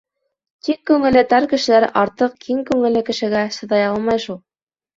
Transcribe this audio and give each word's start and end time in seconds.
Тик 0.67 0.79
күңеле 0.91 1.23
тар 1.33 1.45
кешеләр 1.51 1.87
артыҡ 2.03 2.41
киң 2.47 2.65
күңелле 2.73 3.05
кешегә 3.13 3.47
сыҙай 3.61 3.87
алмай 3.95 4.27
шул. 4.29 4.45